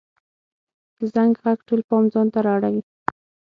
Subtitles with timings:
[0.97, 2.81] د زنګ ږغ ټول پام ځانته را اړوي.